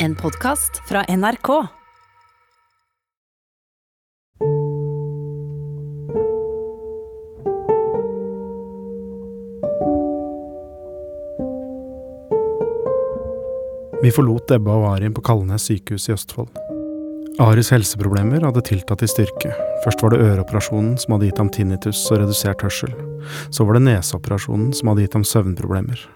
[0.00, 1.48] En podkast fra NRK.
[14.02, 16.54] Vi forlot Ebba og Ari på Kalnes sykehus i Østfold.
[17.42, 19.50] Aris helseproblemer hadde tiltatt i styrke.
[19.82, 22.94] Først var det øreoperasjonen som hadde gitt ham tinnitus og redusert hørsel.
[23.50, 26.06] Så var det neseoperasjonen som hadde gitt ham søvnproblemer.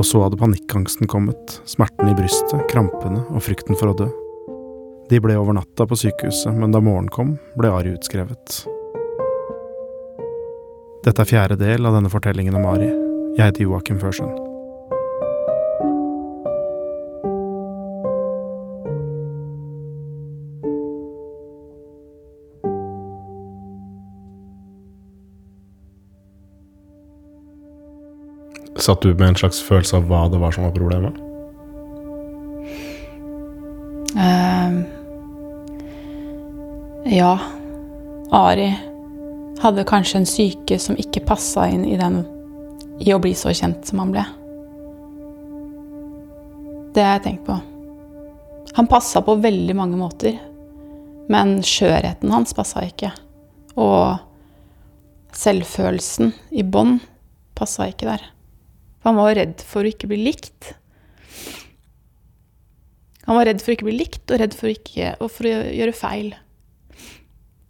[0.00, 4.06] Og så hadde panikkangsten kommet, smerten i brystet, krampene og frykten for å dø.
[5.12, 8.62] De ble over natta på sykehuset, men da morgenen kom, ble Ari utskrevet.
[11.04, 12.88] Dette er fjerde del av denne fortellingen om Ari.
[13.36, 14.49] Jeg heter Joakim Førsund.
[28.90, 31.14] Satt du med en slags følelse av hva det var som var problemet?
[34.18, 34.80] Uh,
[37.06, 37.36] ja.
[38.34, 38.66] Ari
[39.62, 42.24] hadde kanskje en syke som ikke passa inn i den
[42.98, 44.26] i å bli så kjent som han ble.
[46.90, 47.60] Det har jeg tenkt på.
[48.74, 50.34] Han passa på veldig mange måter,
[51.30, 53.14] men skjørheten hans passa ikke.
[53.78, 54.18] Og
[55.46, 56.98] selvfølelsen i bånn
[57.54, 58.28] passa ikke der.
[59.00, 60.74] For han var redd for å ikke bli likt.
[63.24, 65.56] Han var redd for å ikke bli likt, og redd for, ikke, og for å
[65.72, 66.30] gjøre feil.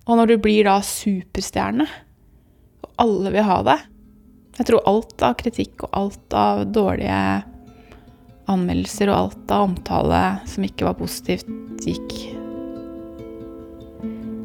[0.09, 1.87] Og når du blir da superstjerne,
[2.81, 3.87] og alle vil ha deg
[4.59, 7.21] Jeg tror alt av kritikk og alt av dårlige
[8.51, 11.49] anmeldelser og alt av omtale som ikke var positivt,
[11.81, 12.17] gikk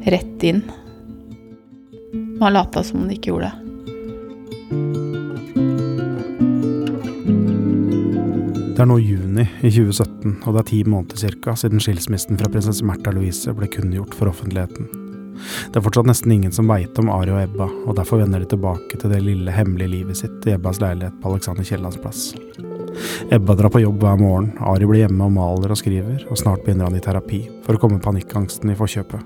[0.06, 0.62] rett inn.
[2.40, 5.05] Man lata som om det ikke gjorde det.
[8.76, 12.50] Det er nå juni i 2017, og det er ti måneder cirka siden skilsmissen fra
[12.52, 14.90] prinsesse Märtha Louise ble kunngjort for offentligheten.
[15.72, 18.50] Det er fortsatt nesten ingen som veit om Ari og Ebba, og derfor vender de
[18.50, 22.26] tilbake til det lille, hemmelige livet sitt i Ebbas leilighet på Alexander Kiellands plass.
[23.32, 26.60] Ebba drar på jobb hver morgen, Ari blir hjemme og maler og skriver, og snart
[26.68, 29.24] begynner han i terapi for å komme panikkangsten i forkjøpet.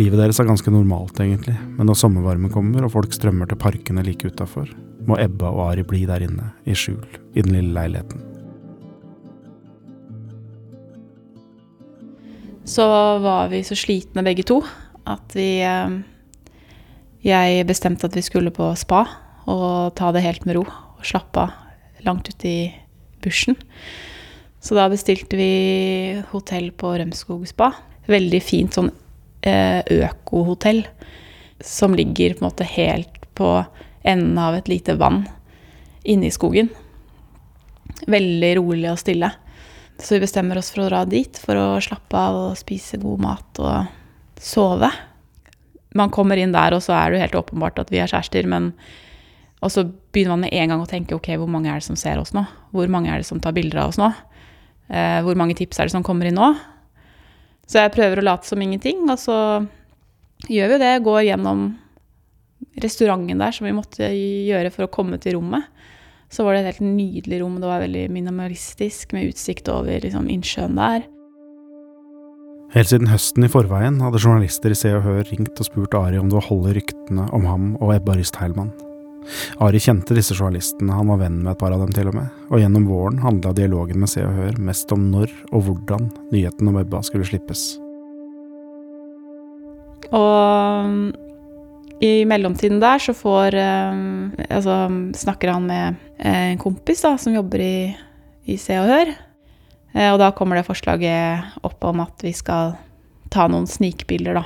[0.00, 4.06] Livet deres er ganske normalt, egentlig, men når sommervarmen kommer og folk strømmer til parkene
[4.08, 4.72] like utafor,
[5.04, 7.04] må Ebba og Ari bli der inne, i skjul,
[7.36, 8.29] i den lille leiligheten.
[12.68, 12.86] Så
[13.24, 14.60] var vi så slitne begge to
[15.08, 15.98] at vi eh,
[17.24, 19.04] Jeg bestemte at vi skulle på spa
[19.50, 22.60] og ta det helt med ro og slappe av langt ute i
[23.20, 23.56] bushen.
[24.60, 27.70] Så da bestilte vi hotell på Rømskog spa.
[28.08, 28.90] Veldig fint sånn
[29.44, 30.84] eh, økohotell
[31.60, 33.52] som ligger på en måte helt på
[34.00, 35.26] enden av et lite vann
[36.08, 36.70] inne i skogen.
[38.08, 39.32] Veldig rolig og stille.
[40.00, 43.20] Så vi bestemmer oss for å dra dit for å slappe av og spise god
[43.20, 44.88] mat og sove.
[45.98, 48.72] Man kommer inn der, og så er det helt åpenbart at vi er kjærester, men
[49.60, 51.96] Og så begynner man med en gang å tenke ok, hvor mange er det som
[51.96, 52.46] ser oss nå?
[52.72, 54.06] Hvor mange er det som tar bilder av oss nå?
[54.88, 56.54] Eh, hvor mange tips er det som kommer inn nå?
[57.68, 59.36] Så jeg prøver å late som ingenting, og så
[60.48, 60.94] gjør vi det.
[61.04, 61.66] Går gjennom
[62.80, 65.68] restauranten der som vi måtte gjøre for å komme til rommet
[66.30, 67.56] så var det et helt nydelig rom.
[67.60, 71.08] Det var veldig minimalistisk, med utsikt over liksom, innsjøen der.
[72.70, 76.20] Helt siden høsten i forveien hadde journalister i Se og Hør ringt og spurt Ari
[76.20, 78.70] om det var hold i ryktene om ham og Ebba Rystheilmann.
[79.62, 82.30] Ari kjente disse journalistene, han var venn med et par av dem til og med,
[82.48, 86.70] og gjennom våren handla dialogen med Se og Hør mest om når og hvordan nyheten
[86.70, 87.72] om Ebba skulle slippes.
[90.14, 91.10] Og
[92.00, 93.54] i mellomtiden der så får
[94.48, 94.76] Altså
[95.16, 97.96] snakker han med en kompis da, som jobber i,
[98.48, 99.10] i Se og Hør.
[100.14, 102.76] Og da kommer det forslaget opp om at vi skal
[103.30, 104.44] ta noen snikbilder, da.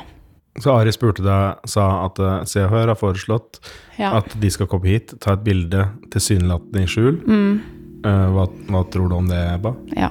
[0.62, 3.58] Så Ari spurte deg, sa at Se og Hør har foreslått
[3.98, 4.16] Ja.
[4.18, 7.20] at de skal komme hit, ta et bilde tilsynelatende i skjul.
[7.26, 7.60] Mm,
[8.04, 9.70] Eh, Hva, hva tror du om det, Ebba?
[9.96, 10.10] ja.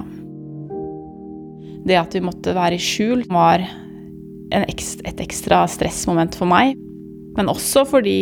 [1.86, 3.60] Det at vi måtte være i skjul, var
[4.50, 6.74] en ekst- et ekstra stressmoment for meg.
[7.34, 8.18] Men også fordi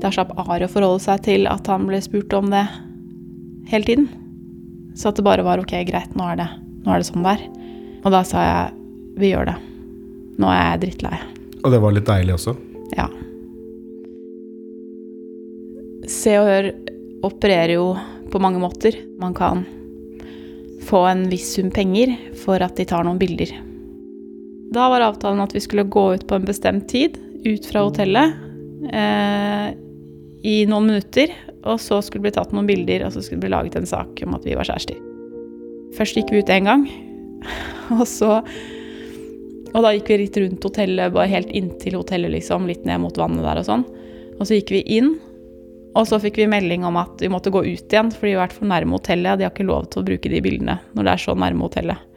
[0.00, 2.64] da slapp Ari å forholde seg til at han ble spurt om det
[3.70, 4.08] hele tiden.
[4.96, 6.48] Så at det bare var ok, greit, nå er det,
[6.84, 7.48] nå er det sånn det er.
[8.00, 8.78] Og da sa jeg
[9.20, 9.56] vi gjør det.
[10.40, 11.16] Nå er jeg drittlei.
[11.60, 12.54] Og det var litt deilig også.
[12.96, 13.08] Ja.
[16.10, 16.70] Se og Hør
[17.28, 17.90] opererer jo
[18.32, 18.96] på mange måter.
[19.20, 19.66] Man kan
[20.88, 23.52] få en viss sum penger for at de tar noen bilder.
[24.72, 28.34] Da var avtalen at vi skulle gå ut på en bestemt tid, ut fra hotellet,
[28.92, 29.68] eh,
[30.46, 31.32] i noen minutter,
[31.68, 33.88] og så skulle det bli tatt noen bilder, og så skulle det bli laget en
[33.88, 34.98] sak om at vi var kjærester.
[35.98, 36.86] Først gikk vi ut én gang,
[37.98, 38.40] og så
[39.70, 42.64] Og da gikk vi litt rundt hotellet, bare helt inntil hotellet, liksom.
[42.66, 43.84] Litt ned mot vannet der og sånn.
[44.40, 45.12] Og så gikk vi inn,
[45.94, 48.48] og så fikk vi melding om at vi måtte gå ut igjen, for de har
[48.48, 49.38] vært for nærme hotellet.
[49.38, 52.09] De har ikke lov til å bruke de bildene når det er så nærme hotellet.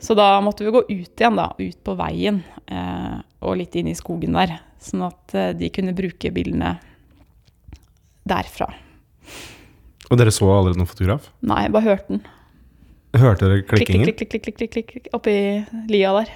[0.00, 1.50] Så da måtte vi gå ut igjen, da.
[1.58, 2.42] Ut på veien.
[2.66, 4.56] Eh, og litt inn i skogen der.
[4.80, 6.78] Sånn at eh, de kunne bruke bildene
[8.28, 8.70] derfra.
[10.10, 11.28] Og dere så allerede noen fotograf?
[11.46, 12.22] Nei, bare hørte den.
[13.20, 14.06] Hørte dere klikkingen?
[14.08, 15.34] klikk, klikk, klikk, klikk, klikk, klikk, oppi
[15.90, 16.32] lia der.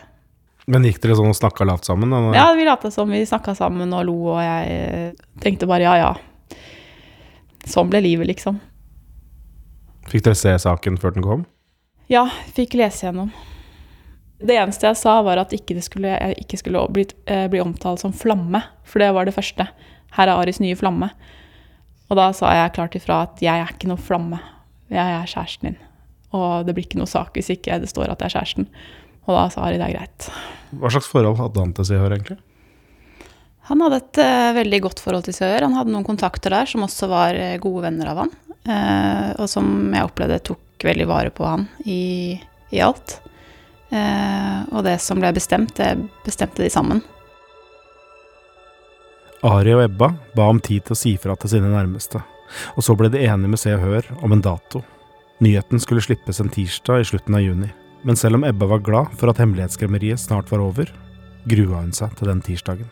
[0.71, 2.13] Men gikk dere sånn og snakka lavt sammen?
[2.13, 2.21] da?
[2.37, 5.97] Ja, vi lot som vi snakka sammen og lo, og jeg eh, tenkte bare ja,
[6.01, 6.13] ja.
[7.69, 8.61] Sånn ble livet, liksom.
[10.09, 11.45] Fikk dere se saken før den kom?
[12.13, 12.27] Ja,
[12.57, 13.33] fikk lese gjennom.
[14.43, 17.63] Det eneste jeg sa, var at ikke det skulle, jeg ikke skulle bli, eh, bli
[17.63, 19.69] omtalt som flamme, for det var det første.
[20.17, 21.11] Her er Aris nye flamme.
[22.11, 24.41] Og da sa jeg klart ifra at jeg er ikke noe flamme.
[24.93, 25.79] Jeg er kjæresten din.
[26.35, 28.69] Og det blir ikke noe sak hvis ikke det står at jeg er kjæresten.
[29.25, 30.29] Og da sa Ari det er greit.
[30.75, 32.39] Hva slags forhold hadde han til Sehør egentlig?
[33.71, 35.65] Han hadde et uh, veldig godt forhold til Sehør.
[35.65, 38.35] Han hadde noen kontakter der som også var eh, gode venner av han.
[38.65, 42.37] Uh, og som jeg opplevde tok veldig vare på han i,
[42.75, 43.19] i alt.
[43.91, 45.93] Eh, og det som ble bestemt, det
[46.25, 47.03] bestemte de sammen.
[49.45, 52.23] Ari og Ebba ba om tid til å si fra til sine nærmeste,
[52.77, 54.81] og så ble de enige med Se og Hør om en dato.
[55.45, 57.69] Nyheten skulle slippes en tirsdag i slutten av juni,
[58.09, 60.89] men selv om Ebba var glad for at hemmelighetskremmeriet snart var over,
[61.45, 62.89] grua hun seg til den tirsdagen.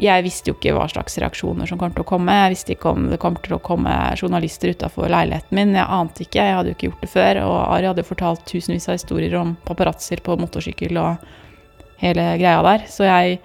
[0.00, 2.32] Jeg visste jo ikke hva slags reaksjoner som kom til å komme.
[2.32, 5.74] Jeg visste ikke om det kom til å komme journalister utafor leiligheten min.
[5.76, 7.40] Jeg ante ikke, jeg hadde jo ikke gjort det før.
[7.44, 11.26] Og Ari hadde jo fortalt tusenvis av historier om paparazzoer på motorsykkel og
[12.00, 12.88] hele greia der.
[12.88, 13.42] Så jeg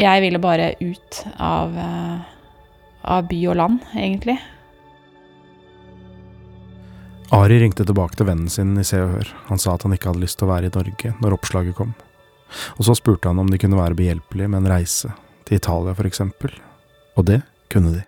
[0.00, 2.20] Jeg ville bare ut av, eh,
[3.04, 4.38] av by og land, egentlig.
[7.30, 9.28] Ari ringte tilbake til vennen sin i Se og Hør.
[9.48, 11.94] Han sa at han ikke hadde lyst til å være i Norge når oppslaget kom.
[12.78, 15.12] Og så spurte han om de kunne være behjelpelige med en reise,
[15.48, 16.54] til Italia for eksempel.
[17.18, 18.02] Og det kunne de.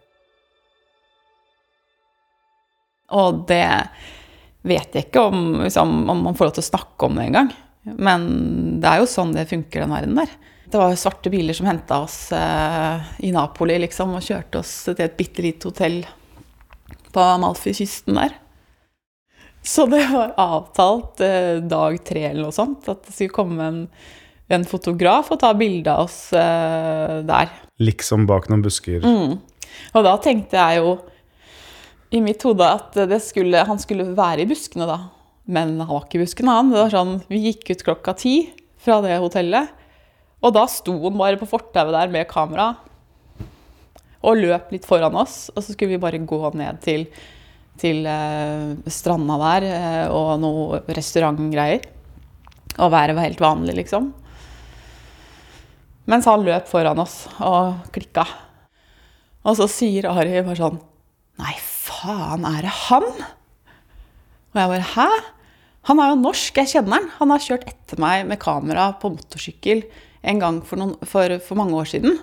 [3.15, 3.67] Og det
[4.65, 7.53] vet jeg ikke om, liksom, om man får lov til å snakke om det engang.
[7.85, 8.27] Men
[8.81, 10.33] det er jo sånn det funker, den verden der.
[10.65, 15.05] Det var svarte biler som henta oss eh, i Napoli, liksom, og kjørte oss til
[15.05, 16.01] et bitte lite hotell
[17.15, 18.41] på Amalfi-kysten der.
[19.65, 23.79] Så det var avtalt eh, dag tre eller noe sånt, at det skulle komme en,
[24.57, 27.51] en fotograf og ta bilde av oss uh, der.
[27.83, 29.05] Liksom bak noen busker.
[29.05, 29.37] Mm.
[29.95, 30.95] Og da tenkte jeg jo
[32.15, 34.99] i mitt hode at det skulle, han skulle være i buskene da.
[35.45, 36.71] Men han var ikke i buskene, han.
[36.73, 38.37] Det var sånn, vi gikk ut klokka ti
[38.85, 39.73] fra det hotellet.
[40.45, 42.75] Og da sto han bare på fortauet der med kamera
[44.25, 45.49] og løp litt foran oss.
[45.53, 47.07] Og så skulle vi bare gå ned til,
[47.81, 51.91] til uh, stranda der uh, og noe restaurantgreier.
[52.75, 54.13] Og været var helt vanlig, liksom.
[56.11, 58.27] Mens han løp foran oss og klikka.
[59.45, 60.83] Og så sier Ari bare sånn
[61.41, 63.07] Nei, faen, er det han?
[64.55, 65.09] Og jeg bare Hæ?
[65.89, 67.09] Han er jo norsk, jeg kjenner han.
[67.19, 69.83] Han har kjørt etter meg med kamera på motorsykkel
[70.25, 72.17] en gang for, noen, for, for mange år siden.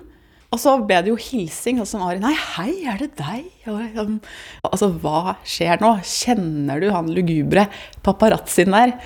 [0.52, 3.46] Og så ble det jo hilsing, og så sa Ari Nei, hei, er det deg?
[3.70, 4.18] Um,
[4.66, 5.94] altså, hva skjer nå?
[6.04, 7.68] Kjenner du han lugubre
[8.04, 8.96] paparazzien der?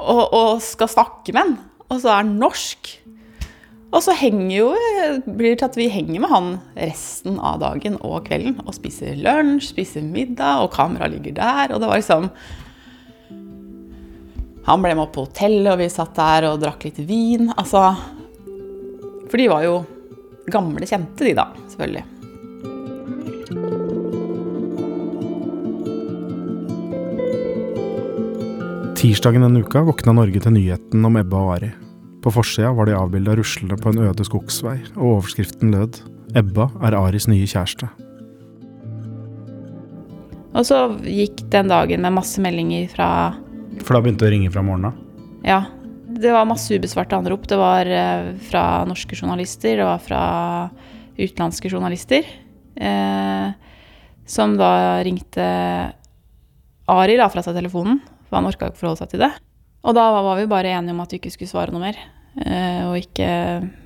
[0.00, 1.56] Og, og skal snakke med han?
[1.88, 2.92] Og så er han norsk.
[3.90, 4.66] Og så henger jo,
[5.26, 8.60] blir det til at vi henger med han resten av dagen og kvelden.
[8.62, 11.74] Og spiser lunsj, spiser middag, og kameraet ligger der.
[11.74, 12.30] Og det var liksom
[14.68, 17.50] Han ble med opp på hotellet, og vi satt der og drakk litt vin.
[17.56, 17.88] Altså
[19.26, 19.80] For de var jo
[20.50, 22.06] gamle kjente, de da, selvfølgelig.
[29.00, 31.70] Tirsdagen denne uka våkna Norge til nyheten om Ebba og Ari.
[32.20, 36.02] På forsida var de avbilda ruslende på en øde skogsvei, og overskriften lød
[36.36, 37.88] 'Ebba er Aris nye kjæreste'.
[40.50, 43.08] Og så gikk den dagen med masse meldinger fra
[43.86, 44.94] For da begynte det å ringe fra morgenen av.
[45.46, 45.60] Ja.
[46.20, 47.46] Det var masse ubesvarte anrop.
[47.48, 50.22] Det var eh, fra norske journalister, det var fra
[51.16, 52.26] utenlandske journalister.
[52.76, 53.52] Eh,
[54.26, 55.46] som da ringte
[56.90, 59.30] Ari la fra seg telefonen, for han orka ikke forholde seg til det.
[59.80, 61.98] Og da var vi bare enige om at vi ikke skulle svare noe mer.
[62.38, 63.28] Eh, og ikke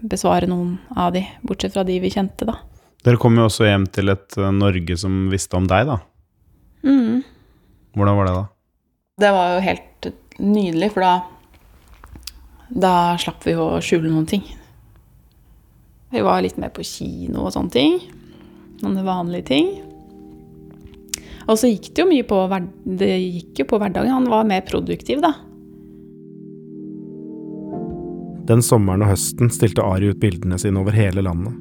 [0.05, 2.59] besvare noen av de, bortsett fra de vi kjente, da.
[3.05, 6.01] Dere kom jo også hjem til et eh, Norge som visste om deg, da.
[6.85, 7.23] Mm.
[7.97, 8.45] Hvordan var det da?
[9.25, 10.11] Det var jo helt
[10.43, 11.15] nydelig, for da
[12.75, 14.43] Da slapp vi jo å skjule noen ting.
[16.11, 17.99] Vi var litt mer på kino og sånne ting.
[18.83, 19.69] Noen vanlige ting.
[21.45, 22.39] Og så gikk det jo mye på,
[22.99, 24.11] det gikk jo på hverdagen.
[24.11, 25.35] Han var mer produktiv, da.
[28.45, 31.55] Den sommeren og høsten stilte Ari ut bildene sine over hele landet.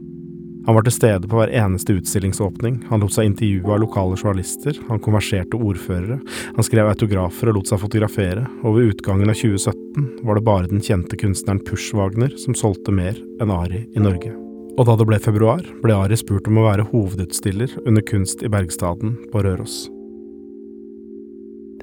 [0.65, 4.77] Han var til stede på hver eneste utstillingsåpning, han lot seg intervjue av lokale journalister,
[4.87, 6.21] han konverserte ordførere,
[6.55, 10.71] han skrev autografer og lot seg fotografere, og ved utgangen av 2017 var det bare
[10.71, 14.31] den kjente kunstneren Pushwagner som solgte mer enn Ari i Norge.
[14.73, 18.51] Og da det ble februar, ble Ari spurt om å være hovedutstiller under Kunst i
[18.51, 19.83] Bergstaden på Røros.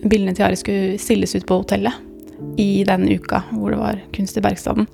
[0.01, 2.10] Bildene til Ari skulle stilles ut på hotellet
[2.61, 4.87] i den uka hvor det var kunst i Bergstaden.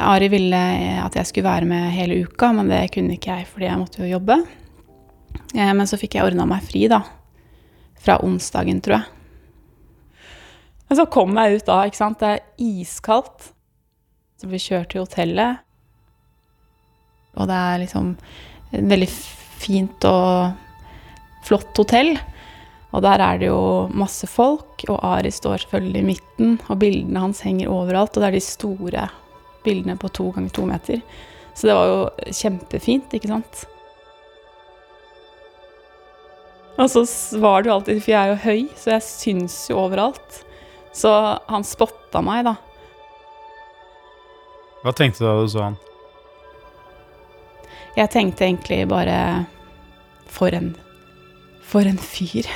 [0.00, 0.58] Ari ville
[1.04, 4.00] at jeg skulle være med hele uka, men det kunne ikke jeg fordi jeg måtte
[4.02, 4.36] jo jobbe.
[5.54, 7.02] Eh, Men så fikk jeg ordna meg fri, da.
[8.00, 9.16] Fra onsdagen, tror jeg.
[10.88, 12.18] Men så kom jeg ut da, ikke sant.
[12.22, 13.50] Det er iskaldt.
[14.40, 15.60] Så vi kjørt til hotellet.
[17.36, 18.14] Og det er liksom
[18.72, 19.08] et veldig
[19.60, 20.56] fint og
[21.46, 22.14] flott hotell.
[22.90, 27.22] Og der er det jo masse folk, og Ari står selvfølgelig i midten, og bildene
[27.22, 29.08] hans henger overalt, og det er de store
[29.64, 31.02] bildene på to ganger to meter.
[31.54, 33.66] Så det var jo kjempefint, ikke sant?
[36.80, 37.04] Og så
[37.38, 40.42] var det jo alltid, for jeg er jo høy, så jeg syns jo overalt.
[40.96, 41.12] Så
[41.46, 42.56] han spotta meg, da.
[44.80, 45.78] Hva tenkte du da du så han?
[47.98, 49.16] Jeg tenkte egentlig bare
[50.30, 50.70] For en
[51.70, 52.48] For en fyr.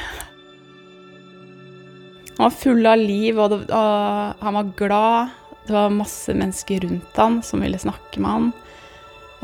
[2.36, 5.34] Han var full av liv, og, det, og han var glad.
[5.64, 8.48] Det var masse mennesker rundt han som ville snakke med han.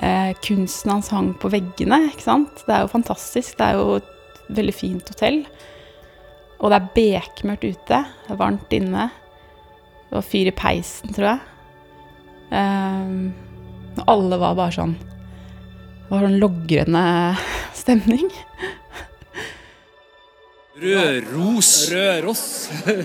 [0.02, 2.64] Eh, kunsten hans hang på veggene, ikke sant.
[2.66, 3.54] Det er jo fantastisk.
[3.58, 4.10] Det er jo et
[4.58, 5.44] veldig fint hotell.
[6.58, 8.02] Og det er bekmørkt ute.
[8.26, 9.06] Det er varmt inne.
[10.08, 11.40] Det var fyr i peisen, tror jeg.
[12.58, 17.02] Eh, alle var bare sånn Det var sånn logrende
[17.84, 18.26] stemning.
[20.80, 21.70] Røros.
[21.92, 22.42] Røros.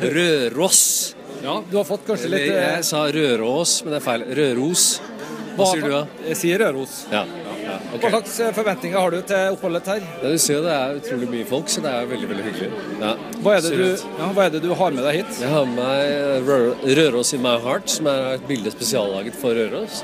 [0.01, 0.82] Røros.
[1.44, 4.24] Ja, du har fått kanskje litt eh, jeg sa Røros, men det er feil.
[4.39, 4.86] Røros.
[5.55, 6.05] Hva sier du da?
[6.29, 6.94] Jeg sier Røros.
[7.12, 7.25] Ja.
[7.65, 8.00] ja okay.
[8.05, 10.08] Hva slags eh, forventninger har du til oppholdet her?
[10.24, 12.72] Ja, du ser jo det er utrolig mye folk, så det er veldig veldig hyggelig.
[13.03, 13.12] Ja.
[13.44, 15.44] Hva er, det du, hva er det du har med deg hit?
[15.44, 19.60] Jeg har med meg Rø- Røros in my heart, som er et bilde spesiallaget for
[19.60, 20.00] Røros.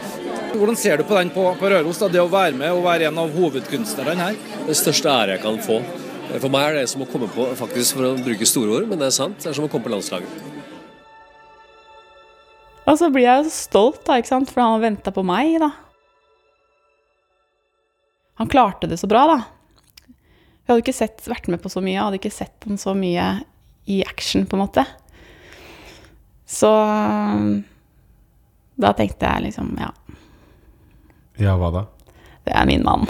[0.52, 3.08] Hvordan ser du på den på, på Røros, da, det å være med og være
[3.08, 4.40] en av hovedkunstnerne her?
[4.68, 5.80] Den største ære jeg kan få.
[6.40, 9.02] For meg er det som å komme på, faktisk for å bruke store ord, men
[9.02, 10.50] det er sant, det er som å komme på landslaget.
[12.88, 14.52] Og så blir jeg jo stolt, da, ikke sant?
[14.52, 15.72] for han har venta på meg, da.
[18.42, 19.40] Han klarte det så bra, da.
[20.08, 22.96] Jeg hadde ikke sett, vært med på så mye, jeg hadde ikke sett han så
[22.98, 23.28] mye
[23.92, 24.86] i action, på en måte.
[26.48, 26.72] Så
[28.82, 29.92] da tenkte jeg liksom, ja,
[31.42, 31.86] Ja, hva da?
[32.46, 33.06] det er min mann.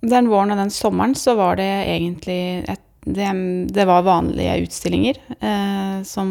[0.00, 3.28] Den våren og den sommeren så var det egentlig et, det,
[3.72, 6.30] det var vanlige utstillinger eh, som,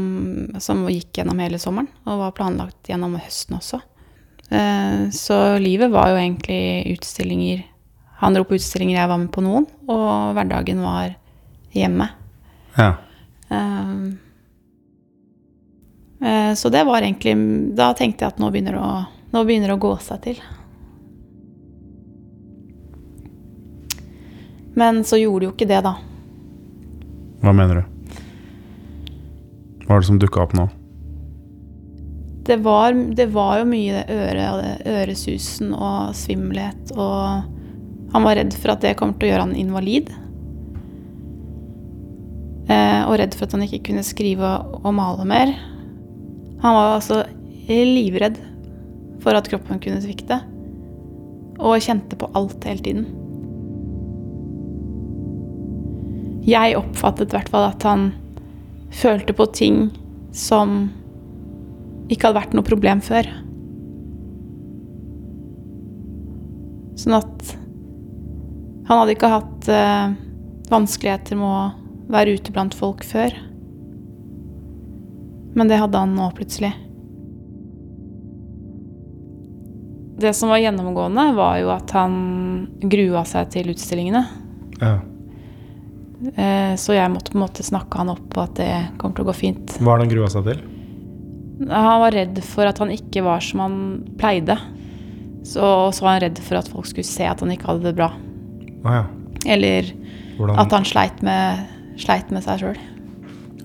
[0.61, 3.81] som gikk gjennom hele sommeren, og var planlagt gjennom høsten også.
[4.49, 7.67] Eh, så livet var jo egentlig utstillinger
[8.19, 11.13] Han dro på utstillinger, jeg var med på noen, og hverdagen var
[11.71, 12.09] hjemme.
[12.75, 12.89] Ja.
[13.53, 13.93] Eh,
[16.25, 17.35] eh, så det var egentlig
[17.77, 19.03] Da tenkte jeg at nå begynner det å,
[19.37, 20.41] nå begynner det å gå seg til.
[24.77, 25.95] Men så gjorde det jo ikke det, da.
[27.39, 27.99] Hva mener du?
[29.85, 30.67] Hva er det som dukka opp nå?
[32.49, 34.45] Det var, det var jo mye øre,
[34.89, 37.45] øresusen og svimmelhet, og
[38.13, 40.09] han var redd for at det kommer til å gjøre han invalid.
[42.69, 44.49] Eh, og redd for at han ikke kunne skrive
[44.81, 45.53] og male mer.
[46.63, 47.23] Han var altså
[47.69, 48.39] livredd
[49.21, 50.39] for at kroppen kunne svikte,
[51.59, 53.28] og kjente på alt hele tiden.
[56.49, 58.09] Jeg oppfattet i hvert fall at han
[58.95, 59.89] følte på ting
[60.35, 60.87] som
[62.09, 63.27] ikke hadde vært noe problem før.
[66.99, 67.51] Sånn at
[68.89, 70.15] han hadde ikke hatt uh,
[70.71, 73.35] vanskeligheter med å være ute blant folk før.
[75.53, 76.71] Men det hadde han nå plutselig.
[80.19, 82.17] Det som var gjennomgående, var jo at han
[82.81, 84.25] grua seg til utstillingene.
[84.81, 84.97] Ja.
[86.35, 89.25] Eh, Så jeg måtte på en måte snakke han opp på at det kommer til
[89.25, 89.77] å gå fint.
[89.79, 90.59] Hva har han grua seg til?
[91.69, 93.77] Han var redd for at han ikke var som han
[94.19, 94.55] pleide.
[95.47, 95.63] Så,
[95.95, 98.11] så var han redd for at folk skulle se at han ikke hadde det bra.
[98.83, 99.05] Ah, ja.
[99.55, 99.87] Eller
[100.37, 101.65] Hvordan, at han sleit med,
[101.99, 102.79] sleit med seg sjøl.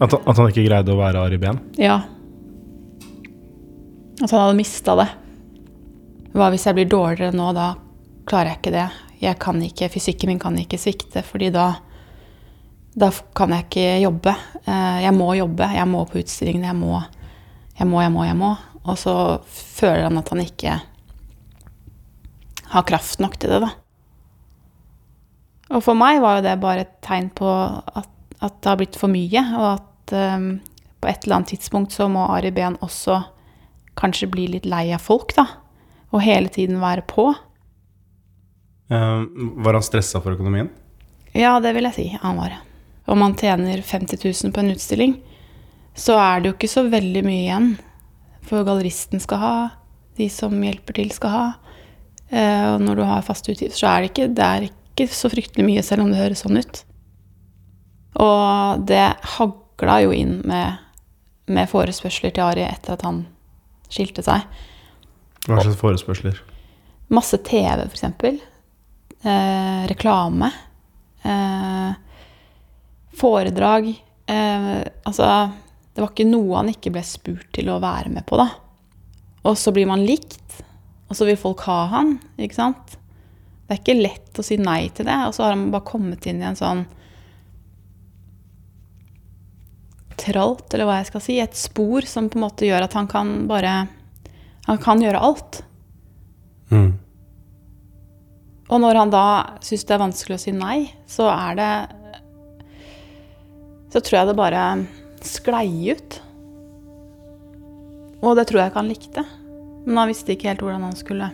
[0.00, 1.58] at, at han ikke greide å være Ari Behn?
[1.78, 2.00] Ja.
[4.22, 5.08] At han hadde mista det.
[6.34, 7.72] Hva hvis jeg blir dårligere nå, da
[8.26, 8.86] klarer jeg ikke det.
[9.22, 11.72] Jeg kan ikke, Fysikken min kan ikke svikte, fordi da,
[12.94, 14.34] da kan jeg ikke jobbe.
[14.64, 17.00] Eh, jeg må jobbe, jeg må på utstillingene, jeg må,
[17.78, 18.26] jeg må, jeg må.
[18.28, 18.52] jeg må.
[18.84, 19.14] Og så
[19.48, 20.76] føler han at han ikke
[22.74, 23.72] har kraft nok til det, da.
[25.74, 28.10] Og for meg var jo det bare et tegn på at,
[28.44, 30.48] at det har blitt for mye, og at um,
[31.00, 33.22] på et eller annet tidspunkt så må Ari Behn også
[33.98, 35.46] kanskje bli litt lei av folk, da.
[36.12, 37.30] Og hele tiden være på.
[38.92, 39.24] Uh,
[39.64, 40.68] var han stressa for økonomien?
[41.34, 42.60] Ja, det vil jeg si han var.
[43.04, 45.18] Om man tjener 50 000 på en utstilling,
[45.94, 47.68] så er det jo ikke så veldig mye igjen.
[48.44, 49.56] For galleristen skal ha,
[50.18, 51.44] de som hjelper til, skal ha.
[52.32, 55.30] Uh, og når du har faste utgifter, så er det ikke, det er ikke så
[55.32, 56.80] fryktelig mye, selv om det høres sånn ut.
[58.24, 59.04] Og det
[59.36, 60.80] hagla jo inn med,
[61.50, 63.24] med forespørsler til Ari etter at han
[63.92, 64.46] skilte seg.
[65.44, 66.38] Hva slags forespørsler?
[67.12, 68.38] Masse TV, eksempel.
[69.24, 70.50] Eh, reklame.
[71.22, 71.90] Eh,
[73.18, 73.90] foredrag.
[74.26, 75.28] Eh, altså
[75.94, 78.48] Det var ikke noe han ikke ble spurt til å være med på, da.
[79.44, 80.62] Og så blir man likt,
[81.06, 82.96] og så vil folk ha han, ikke sant?
[83.64, 85.16] Det er ikke lett å si nei til det.
[85.28, 86.82] Og så har han bare kommet inn i en sånn
[90.20, 91.38] tralt, eller hva jeg skal si.
[91.40, 93.84] Et spor som på en måte gjør at han kan bare
[94.64, 95.58] Han kan gjøre alt.
[96.72, 96.94] Mm.
[98.72, 99.24] Og når han da
[99.60, 101.72] syns det er vanskelig å si nei, så er det
[103.94, 104.60] Så tror jeg det bare
[105.22, 106.16] sklei ut.
[108.24, 109.22] Og det tror jeg ikke han likte.
[109.84, 111.28] Men han visste ikke helt hvordan han skulle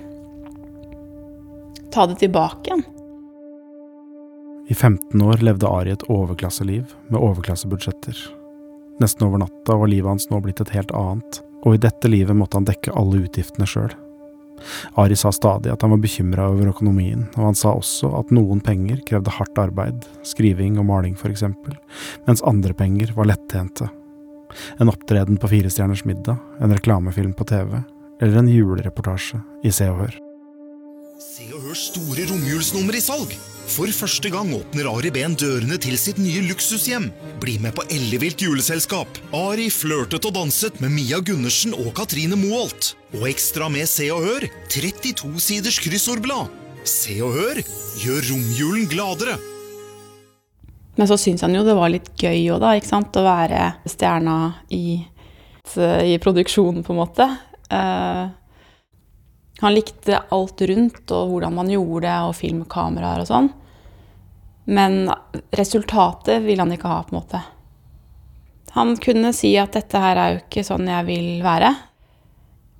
[1.90, 2.84] ta det tilbake igjen.
[4.70, 8.20] I 15 år levde Ari et overklasseliv med overklassebudsjetter.
[9.00, 12.36] Nesten over natta var livet hans nå blitt et helt annet, og i dette livet
[12.36, 13.96] måtte han dekke alle utgiftene sjøl.
[15.00, 18.62] Ari sa stadig at han var bekymra over økonomien, og han sa også at noen
[18.64, 21.76] penger krevde hardt arbeid, skriving og maling for eksempel,
[22.28, 23.90] mens andre penger var lettjente.
[24.82, 27.78] En opptreden på Firestjerners middag, en reklamefilm på TV,
[28.20, 30.18] eller en julereportasje i Se og Hør.
[31.20, 33.34] Se og Hørs store romjulsnummer i salg!
[33.68, 37.10] For første gang åpner Ari Behn dørene til sitt nye luksushjem.
[37.42, 39.20] Bli med på ellevilt juleselskap.
[39.36, 42.94] Ari flørtet og danset med Mia Gundersen og Katrine Moholt.
[43.18, 46.48] Og ekstra med Se og Hør 32 siders kryssordblad.
[46.88, 47.60] Se og Hør
[48.00, 49.36] gjør romjulen gladere.
[50.96, 52.72] Men så syns han jo det var litt gøy òg, da.
[52.80, 53.12] ikke sant?
[53.12, 54.40] Å være stjerna
[54.72, 55.02] i,
[55.76, 57.28] i produksjonen, på en måte.
[57.68, 58.32] Uh,
[59.60, 63.50] han likte alt rundt, og hvordan man gjorde det, og filmkameraer og sånn.
[64.70, 65.10] Men
[65.56, 67.42] resultatet ville han ikke ha, på en måte.
[68.76, 71.72] Han kunne si at dette her er jo ikke sånn jeg vil være.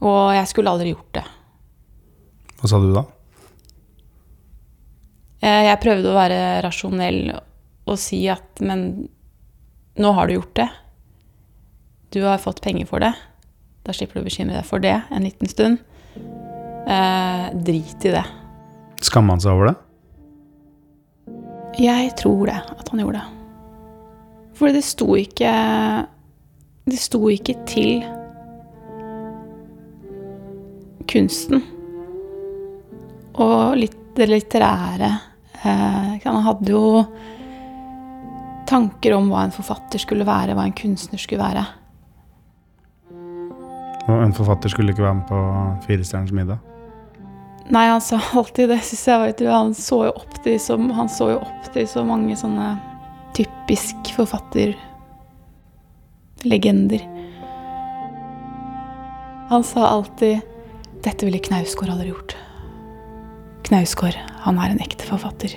[0.07, 1.25] Og jeg skulle aldri gjort det.
[2.61, 3.05] Hva sa du da?
[5.41, 8.87] Eh, jeg prøvde å være rasjonell og si at men
[10.01, 10.69] nå har du gjort det.
[12.15, 13.13] Du har fått penger for det.
[13.85, 15.81] Da slipper du å bekymre deg for det en liten stund.
[16.87, 18.25] Eh, drit i det.
[19.01, 19.77] Skammer han seg over det?
[21.81, 23.29] Jeg tror det, at han gjorde det.
[24.59, 25.53] For det sto ikke
[26.91, 28.03] Det sto ikke til
[31.11, 31.63] kunsten.
[33.41, 35.11] Og litt det litterære.
[35.63, 37.05] Eh, han hadde jo
[38.71, 41.65] tanker om hva en forfatter skulle være, hva en kunstner skulle være.
[44.09, 45.39] Og en forfatter skulle ikke være med på
[45.87, 46.59] Firestjerners middag?
[47.71, 49.19] Nei, han sa alltid det, syns jeg.
[49.21, 49.47] var du.
[49.51, 52.69] Han så jo opp til så, han så jo opp til så mange sånne
[53.37, 57.01] typisk forfatterlegender.
[59.51, 60.41] Han sa alltid
[61.01, 62.37] 'Dette ville Knausgård aldri gjort'.
[63.65, 65.51] Knausgård, han er en ekte forfatter.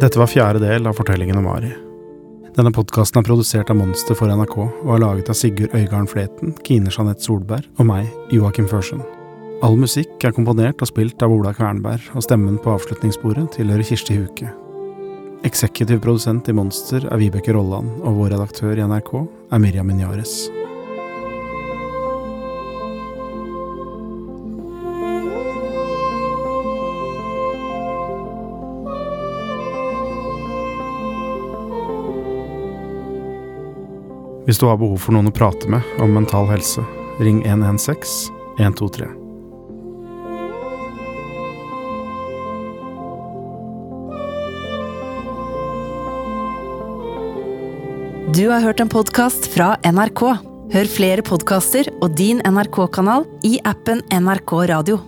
[0.00, 1.70] Dette var fjerde del av fortellingen om Ari.
[2.56, 6.54] Denne podkasten er produsert av Monster for NRK og er laget av Sigurd Øygarden Fleten,
[6.66, 9.04] Kine Jeanette Solberg og meg, Joakim Førsen.
[9.62, 14.18] All musikk er komponert og spilt av Ola Kvernberg, og stemmen på avslutningssporet tilhører Kirsti
[14.18, 14.50] Huke.
[15.46, 20.48] Eksekutiv produsent i Monster er Vibeke Rolland, og vår redaktør i NRK er Miriam Minyares.
[34.44, 36.84] Hvis du har behov for noen å prate med om mental helse,
[37.24, 39.08] ring 116 123.
[48.34, 50.22] Du har hørt en podkast fra NRK.
[50.74, 55.00] Hør flere podkaster og din NRK-kanal i appen NRK Radio.